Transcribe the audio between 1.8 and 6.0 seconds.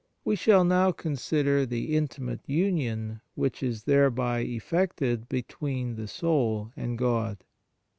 intimate union which is thereby effected between